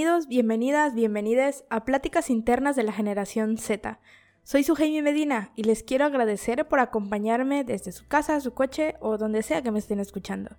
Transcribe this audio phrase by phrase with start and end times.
[0.00, 4.00] Bienvenidos, bienvenidas, bienvenides a Pláticas Internas de la Generación Z.
[4.44, 8.94] Soy su Jaime Medina y les quiero agradecer por acompañarme desde su casa, su coche
[9.00, 10.56] o donde sea que me estén escuchando.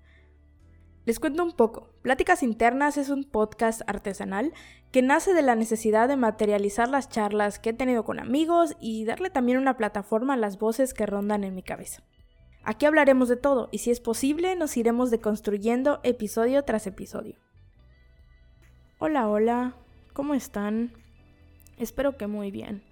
[1.06, 1.90] Les cuento un poco.
[2.04, 4.54] Pláticas Internas es un podcast artesanal
[4.92, 9.06] que nace de la necesidad de materializar las charlas que he tenido con amigos y
[9.06, 12.04] darle también una plataforma a las voces que rondan en mi cabeza.
[12.64, 17.38] Aquí hablaremos de todo y si es posible nos iremos deconstruyendo episodio tras episodio.
[19.04, 19.74] Hola, hola,
[20.14, 20.92] ¿cómo están?
[21.80, 22.84] Espero que muy bien.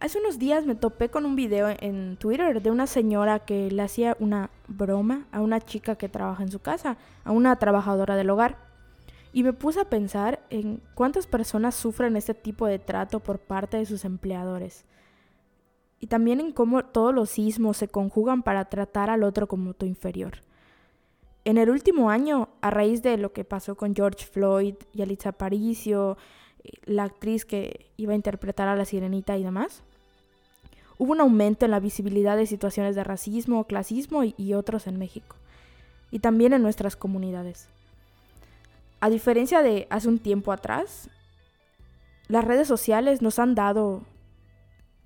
[0.00, 3.82] Hace unos días me topé con un video en Twitter de una señora que le
[3.82, 8.30] hacía una broma a una chica que trabaja en su casa, a una trabajadora del
[8.30, 8.56] hogar.
[9.34, 13.76] Y me puse a pensar en cuántas personas sufren este tipo de trato por parte
[13.76, 14.86] de sus empleadores.
[16.00, 19.84] Y también en cómo todos los sismos se conjugan para tratar al otro como tu
[19.84, 20.38] inferior.
[21.44, 25.30] En el último año, a raíz de lo que pasó con George Floyd y Alicia
[25.30, 26.16] Aparicio,
[26.62, 29.82] eh, la actriz que iba a interpretar a la sirenita y demás,
[30.96, 34.98] hubo un aumento en la visibilidad de situaciones de racismo, clasismo y, y otros en
[34.98, 35.36] México,
[36.10, 37.68] y también en nuestras comunidades.
[39.00, 41.10] A diferencia de hace un tiempo atrás,
[42.28, 44.02] las redes sociales nos han dado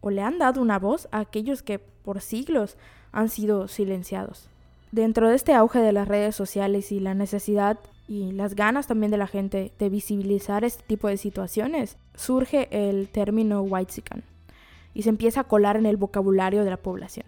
[0.01, 2.77] o le han dado una voz a aquellos que por siglos
[3.11, 4.49] han sido silenciados.
[4.91, 9.11] Dentro de este auge de las redes sociales y la necesidad y las ganas también
[9.11, 14.25] de la gente de visibilizar este tipo de situaciones, surge el término whitezican
[14.95, 17.27] y se empieza a colar en el vocabulario de la población.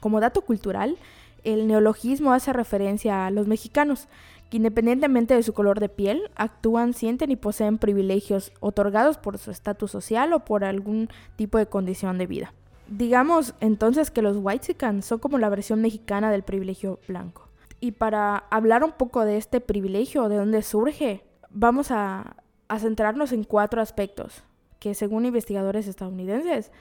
[0.00, 0.98] Como dato cultural,
[1.44, 4.08] el neologismo hace referencia a los mexicanos,
[4.50, 9.50] que independientemente de su color de piel, actúan, sienten y poseen privilegios otorgados por su
[9.50, 12.52] estatus social o por algún tipo de condición de vida.
[12.90, 17.48] Digamos entonces que los Whitexicans son como la versión mexicana del privilegio blanco.
[17.78, 22.36] Y para hablar un poco de este privilegio, de dónde surge, vamos a,
[22.68, 24.42] a centrarnos en cuatro aspectos
[24.80, 26.72] que según investigadores estadounidenses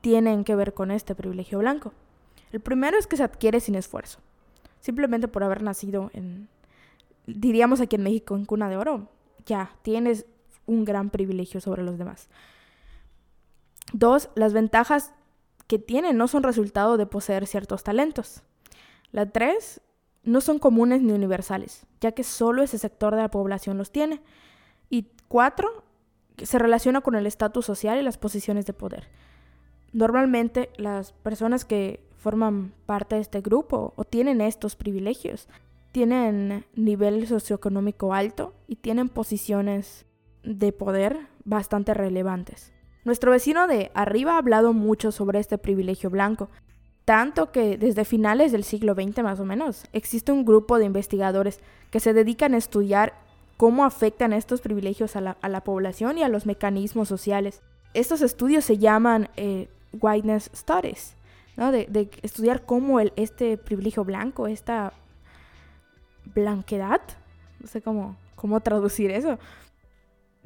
[0.00, 1.92] tienen que ver con este privilegio blanco.
[2.50, 4.20] El primero es que se adquiere sin esfuerzo,
[4.80, 6.48] simplemente por haber nacido en,
[7.26, 9.08] diríamos aquí en México, en cuna de oro.
[9.44, 10.24] Ya, tienes
[10.66, 12.28] un gran privilegio sobre los demás.
[13.92, 15.12] Dos, las ventajas
[15.68, 18.42] que tienen no son resultado de poseer ciertos talentos.
[19.12, 19.80] La tres,
[20.24, 24.20] no son comunes ni universales, ya que solo ese sector de la población los tiene.
[24.90, 25.84] Y cuatro,
[26.42, 29.08] se relaciona con el estatus social y las posiciones de poder.
[29.92, 35.48] Normalmente las personas que forman parte de este grupo o tienen estos privilegios
[35.92, 40.06] tienen nivel socioeconómico alto y tienen posiciones
[40.42, 42.72] de poder bastante relevantes.
[43.04, 46.48] Nuestro vecino de arriba ha hablado mucho sobre este privilegio blanco,
[47.04, 51.60] tanto que desde finales del siglo XX más o menos existe un grupo de investigadores
[51.90, 53.14] que se dedican a estudiar
[53.56, 57.62] cómo afectan estos privilegios a la, población y a los mecanismos sociales.
[57.94, 59.68] Estos estudios se llaman eh,
[60.00, 61.14] Whiteness Studies,
[61.56, 64.92] de, estudiar cómo este privilegio blanco, esta
[66.34, 67.00] blanquedad,
[67.58, 69.38] no sé cómo, cómo traducir eso,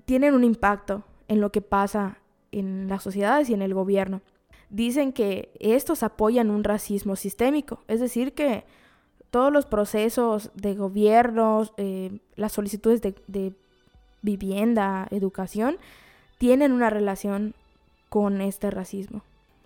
[0.06, 2.16] tienen un impacto en lo que pasa
[2.52, 4.20] en las sociedades y en el gobierno.
[4.70, 8.64] Dicen que estos apoyan un racismo sistémico, es decir, que
[9.30, 13.54] todos los procesos de gobierno, eh, las solicitudes de, de
[14.20, 15.78] vivienda, educación,
[16.38, 17.54] tienen una relación
[18.08, 19.22] con este racismo.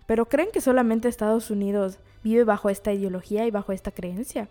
[0.07, 4.49] Pero creen que solamente Estados Unidos vive bajo esta ideología y bajo esta creencia.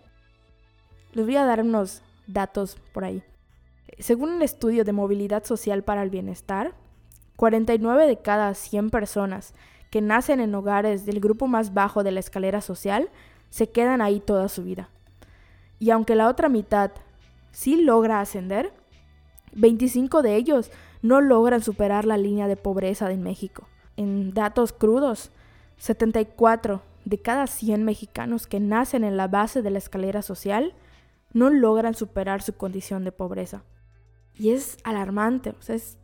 [1.12, 3.22] Les voy a dar unos datos por ahí.
[3.98, 6.74] Según el estudio de movilidad social para el bienestar,
[7.36, 9.54] 49 de cada 100 personas
[9.90, 13.08] que nacen en hogares del grupo más bajo de la escalera social
[13.50, 14.88] se quedan ahí toda su vida.
[15.78, 16.90] Y aunque la otra mitad
[17.52, 18.72] sí logra ascender,
[19.52, 20.70] 25 de ellos
[21.02, 23.68] no logran superar la línea de pobreza de México.
[23.96, 25.30] En datos crudos,
[25.78, 30.74] 74 de cada 100 mexicanos que nacen en la base de la escalera social
[31.32, 33.62] no logran superar su condición de pobreza.
[34.34, 35.96] Y es alarmante, es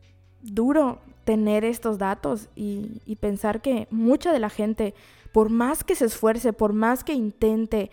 [0.43, 4.95] duro tener estos datos y, pensar que mucha de la gente,
[5.33, 7.91] por más que se esfuerce, por más que intente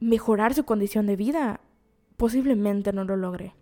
[0.00, 1.60] mejorar su condición de vida,
[2.16, 3.54] posiblemente no lo logre.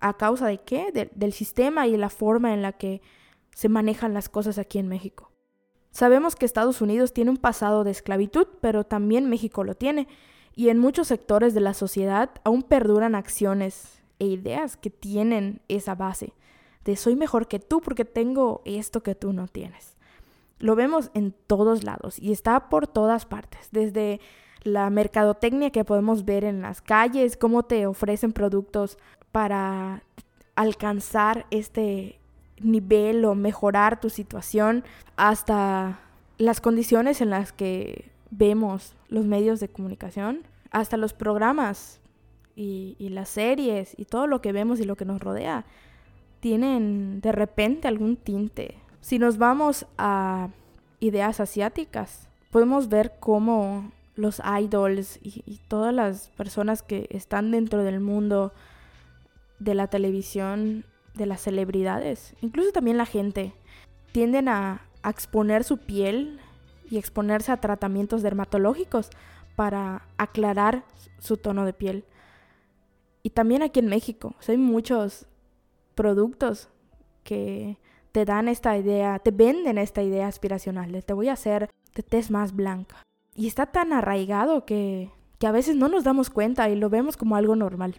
[0.00, 1.10] ¿A causa de qué?
[1.14, 3.02] del sistema y la forma en la que
[3.54, 5.30] se manejan las cosas aquí en México.
[5.90, 10.08] Sabemos que Estados Unidos tiene un pasado de esclavitud, pero también México lo tiene,
[10.54, 15.94] y en muchos sectores de la sociedad aún perduran acciones e ideas que tienen esa
[15.94, 16.32] base
[16.84, 19.96] de soy mejor que tú porque tengo esto que tú no tienes.
[20.58, 24.20] Lo vemos en todos lados y está por todas partes, desde
[24.62, 28.96] la mercadotecnia que podemos ver en las calles, cómo te ofrecen productos
[29.32, 30.02] para
[30.54, 32.18] alcanzar este
[32.60, 34.84] nivel o mejorar tu situación
[35.16, 36.00] hasta
[36.38, 42.00] las condiciones en las que vemos los medios de comunicación, hasta los programas
[42.54, 45.64] y, y, las series y todo lo que vemos y lo que nos rodea
[46.42, 48.74] tienen de repente algún tinte.
[49.00, 50.48] Si nos vamos a
[50.98, 58.00] ideas asiáticas, podemos ver cómo los idols y, todas las personas que están dentro del
[58.00, 58.52] mundo
[59.60, 60.84] de la televisión,
[61.14, 63.54] de las celebridades, incluso también la gente,
[64.10, 66.38] tienden a, exponer su piel
[66.88, 69.10] y exponerse a tratamientos dermatológicos
[69.56, 70.84] para aclarar
[71.18, 72.04] su tono de piel.
[73.24, 75.26] Y también aquí en México, hay muchos
[75.94, 76.68] productos
[77.24, 77.78] que
[78.12, 82.02] te dan esta idea, te venden esta idea aspiracional de te voy a hacer de
[82.02, 83.02] tez más blanca.
[83.34, 87.16] Y está tan arraigado que, que a veces no nos damos cuenta y lo vemos
[87.16, 87.96] como algo normal.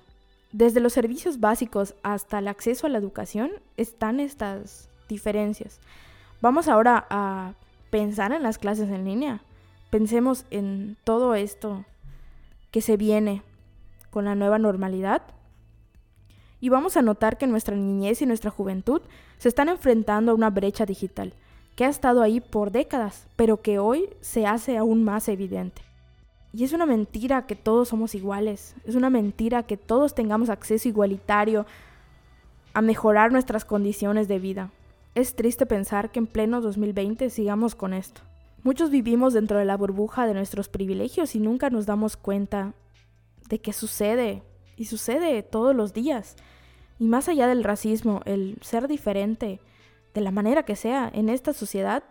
[0.52, 5.80] Desde los servicios básicos hasta el acceso a la educación están estas diferencias.
[6.42, 7.54] Vamos ahora a
[7.90, 9.42] pensar en las clases en línea.
[9.90, 11.86] Pensemos en todo esto
[12.70, 13.44] que se viene
[14.10, 15.22] con la nueva normalidad.
[16.64, 19.02] Y vamos a notar que nuestra niñez y nuestra juventud
[19.38, 21.34] se están enfrentando a una brecha digital
[21.76, 25.82] que ha estado ahí por décadas, pero que hoy se hace aún más evidente.
[26.54, 30.88] Y es una mentira que todos somos iguales, es una mentira que todos tengamos acceso
[30.88, 31.66] igualitario
[32.74, 34.72] a mejorar nuestras condiciones de vida.
[35.16, 38.22] Es triste pensar que en pleno 2020 sigamos con esto.
[38.64, 42.72] Muchos vivimos dentro de la burbuja de nuestros privilegios y nunca nos damos cuenta
[43.50, 44.44] de qué sucede,
[44.76, 46.36] y sucede todos los días.
[47.00, 49.60] Y más allá del racismo, el ser diferente,
[50.14, 52.04] de la manera que sea, en esta sociedad,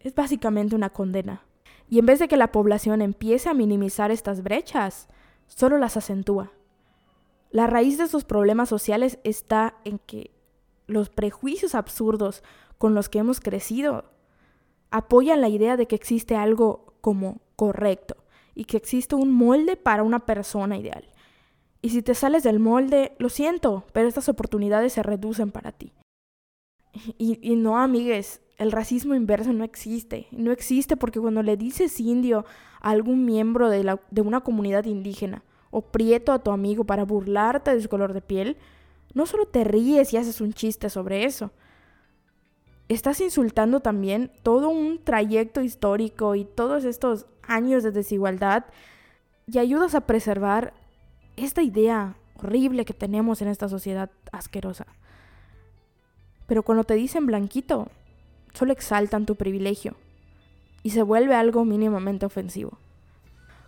[0.00, 1.42] es básicamente una condena.
[1.88, 5.08] Y en vez de que la población empiece a minimizar estas brechas,
[5.46, 6.52] solo las acentúa.
[7.50, 10.30] La raíz de estos problemas sociales está en que
[10.86, 12.42] los prejuicios absurdos
[12.78, 14.04] con los que hemos crecido
[14.90, 18.16] apoyan la idea de que existe algo como correcto
[18.54, 21.08] y que existe un molde para una persona ideal.
[21.86, 25.92] Y si te sales del molde, lo siento, pero estas oportunidades se reducen para ti.
[27.16, 30.26] Y, no, amigues, el racismo inverso no existe.
[30.32, 32.44] No existe porque cuando le dices indio
[32.80, 37.72] a algún miembro de, de una comunidad indígena o prieto a tu amigo para burlarte
[37.72, 38.56] de su color de piel,
[39.14, 41.52] no solo te ríes y haces un chiste sobre eso.
[42.88, 48.64] Estás insultando también todo un trayecto histórico y todos estos años de desigualdad
[49.46, 50.74] y ayudas a preservar
[51.36, 54.86] esta idea horrible que tenemos en esta sociedad asquerosa.
[56.46, 57.88] Pero cuando te dicen blanquito,
[58.54, 59.94] solo exaltan tu privilegio
[60.82, 62.78] y se vuelve algo mínimamente ofensivo.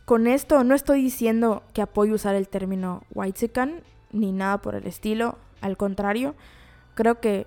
[0.05, 3.83] Con esto no estoy diciendo que apoyo usar el término whitezican
[4.13, 6.35] ni nada por el estilo, al contrario,
[6.95, 7.47] creo que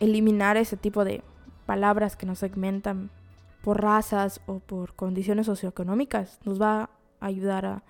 [0.00, 1.22] eliminar ese tipo de
[1.66, 3.10] palabras que nos segmentan
[3.62, 6.90] por razas o por condiciones socioeconómicas nos va
[7.20, 7.82] a ayudar a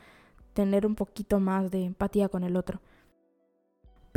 [0.58, 2.80] tener un poquito más de empatía con el otro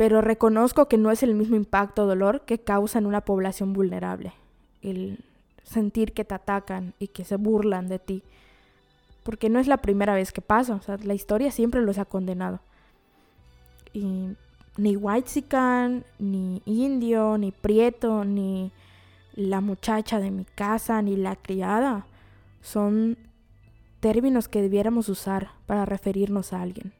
[0.02, 3.72] pero reconozco que no es el mismo impacto o dolor que causa en una población
[3.72, 4.32] vulnerable.
[4.80, 5.24] El
[5.62, 8.22] sentir que te atacan y que se burlan de ti.
[9.22, 12.04] Porque no es la primera vez que pasa, o sea, la historia siempre los ha
[12.04, 12.58] condenado.
[13.92, 14.34] Y
[14.76, 18.72] ni Whitezican, ni indio, ni prieto, ni
[19.34, 22.06] la muchacha de mi casa, ni la criada
[22.60, 23.16] son
[24.02, 26.92] términos que debiéramos usar para referirnos a alguien.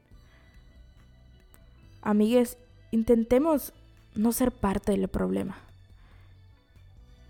[2.01, 2.57] Amigues,
[2.91, 3.73] intentemos
[4.15, 5.57] no ser parte del problema.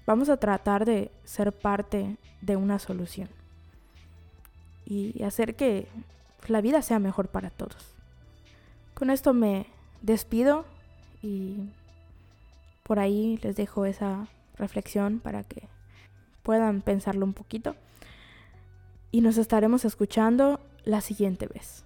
[0.05, 3.29] Vamos a tratar de ser parte de una solución
[4.85, 5.87] y hacer que
[6.47, 7.95] la vida sea mejor para todos.
[8.93, 9.65] Con esto me
[10.03, 10.65] despido
[11.23, 11.71] y
[12.83, 15.63] por ahí les dejo esa reflexión para que
[16.43, 17.75] puedan pensarlo un poquito.
[19.13, 21.85] Y nos estaremos escuchando la siguiente vez.